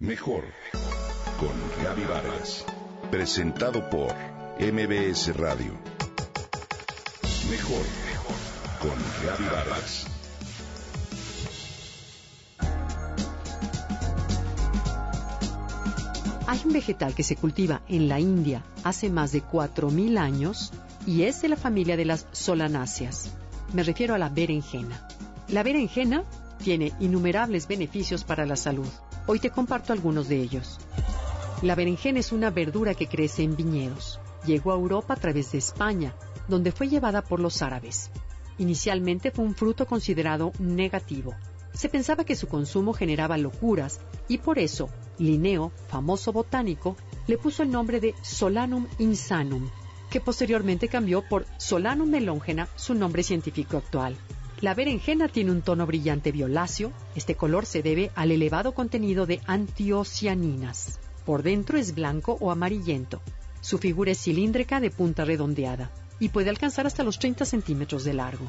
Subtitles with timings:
[0.00, 0.44] Mejor
[1.40, 1.50] con
[1.82, 2.64] Gaby Vargas.
[3.10, 4.14] Presentado por
[4.60, 5.72] MBS Radio.
[7.50, 7.84] Mejor
[8.80, 8.94] con
[9.26, 10.06] Gaby Vargas.
[16.46, 20.72] Hay un vegetal que se cultiva en la India hace más de 4.000 años
[21.08, 23.32] y es de la familia de las solanáceas.
[23.72, 25.08] Me refiero a la berenjena.
[25.48, 26.22] La berenjena
[26.58, 28.88] tiene innumerables beneficios para la salud.
[29.26, 30.78] Hoy te comparto algunos de ellos.
[31.62, 34.20] La berenjena es una verdura que crece en viñedos.
[34.44, 36.14] Llegó a Europa a través de España,
[36.46, 38.10] donde fue llevada por los árabes.
[38.58, 41.34] Inicialmente fue un fruto considerado negativo.
[41.72, 46.96] Se pensaba que su consumo generaba locuras y por eso Linneo, famoso botánico,
[47.26, 49.68] le puso el nombre de Solanum insanum,
[50.10, 54.16] que posteriormente cambió por Solanum melongena, su nombre científico actual.
[54.60, 56.92] La berenjena tiene un tono brillante violáceo.
[57.14, 60.98] Este color se debe al elevado contenido de antiocianinas.
[61.24, 63.22] Por dentro es blanco o amarillento.
[63.60, 68.14] Su figura es cilíndrica de punta redondeada y puede alcanzar hasta los 30 centímetros de
[68.14, 68.48] largo.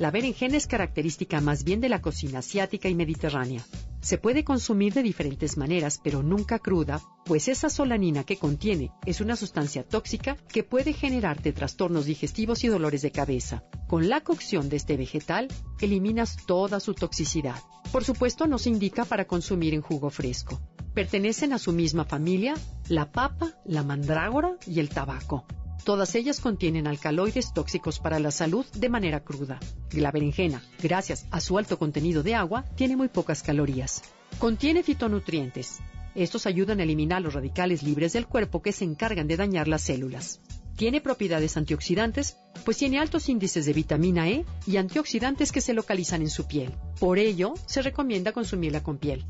[0.00, 3.64] La berenjena es característica más bien de la cocina asiática y mediterránea.
[4.04, 9.22] Se puede consumir de diferentes maneras, pero nunca cruda, pues esa solanina que contiene es
[9.22, 13.64] una sustancia tóxica que puede generarte trastornos digestivos y dolores de cabeza.
[13.88, 15.48] Con la cocción de este vegetal,
[15.80, 17.56] eliminas toda su toxicidad.
[17.92, 20.60] Por supuesto, no se indica para consumir en jugo fresco.
[20.92, 22.56] Pertenecen a su misma familia
[22.90, 25.46] la papa, la mandrágora y el tabaco.
[25.82, 29.58] Todas ellas contienen alcaloides tóxicos para la salud de manera cruda.
[29.92, 34.02] La berenjena, gracias a su alto contenido de agua, tiene muy pocas calorías.
[34.38, 35.80] Contiene fitonutrientes.
[36.14, 39.82] Estos ayudan a eliminar los radicales libres del cuerpo que se encargan de dañar las
[39.82, 40.40] células.
[40.76, 46.22] Tiene propiedades antioxidantes, pues tiene altos índices de vitamina E y antioxidantes que se localizan
[46.22, 46.72] en su piel.
[46.98, 49.24] Por ello, se recomienda consumirla con piel.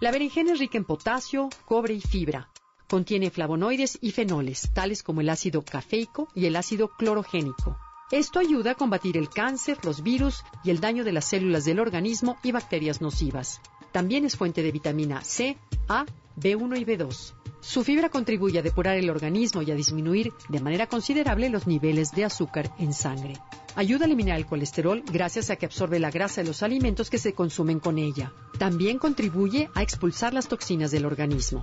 [0.00, 2.48] La berenjena es rica en potasio, cobre y fibra.
[2.88, 7.76] Contiene flavonoides y fenoles, tales como el ácido cafeico y el ácido clorogénico.
[8.10, 11.80] Esto ayuda a combatir el cáncer, los virus y el daño de las células del
[11.80, 13.60] organismo y bacterias nocivas.
[13.92, 16.06] También es fuente de vitamina C, A,
[16.40, 17.34] B1 y B2.
[17.60, 22.12] Su fibra contribuye a depurar el organismo y a disminuir de manera considerable los niveles
[22.12, 23.34] de azúcar en sangre.
[23.76, 27.18] Ayuda a eliminar el colesterol gracias a que absorbe la grasa de los alimentos que
[27.18, 28.32] se consumen con ella.
[28.58, 31.62] También contribuye a expulsar las toxinas del organismo.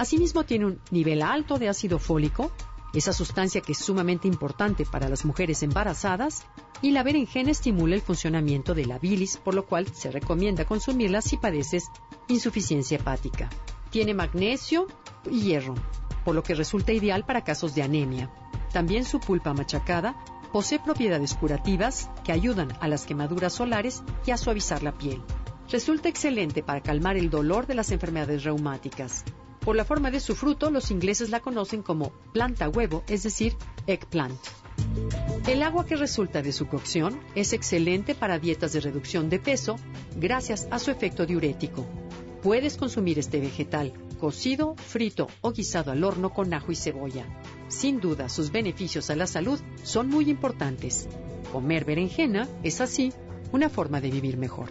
[0.00, 2.50] Asimismo tiene un nivel alto de ácido fólico,
[2.94, 6.46] esa sustancia que es sumamente importante para las mujeres embarazadas,
[6.80, 11.20] y la berenjena estimula el funcionamiento de la bilis, por lo cual se recomienda consumirla
[11.20, 11.84] si padeces
[12.28, 13.50] insuficiencia hepática.
[13.90, 14.86] Tiene magnesio
[15.30, 15.74] y hierro,
[16.24, 18.30] por lo que resulta ideal para casos de anemia.
[18.72, 20.16] También su pulpa machacada
[20.50, 25.20] posee propiedades curativas que ayudan a las quemaduras solares y a suavizar la piel.
[25.68, 29.26] Resulta excelente para calmar el dolor de las enfermedades reumáticas.
[29.60, 33.54] Por la forma de su fruto, los ingleses la conocen como planta huevo, es decir,
[33.86, 34.40] eggplant.
[35.46, 39.76] El agua que resulta de su cocción es excelente para dietas de reducción de peso
[40.16, 41.86] gracias a su efecto diurético.
[42.42, 47.26] Puedes consumir este vegetal cocido, frito o guisado al horno con ajo y cebolla.
[47.68, 51.08] Sin duda, sus beneficios a la salud son muy importantes.
[51.52, 53.12] Comer berenjena es así
[53.52, 54.70] una forma de vivir mejor.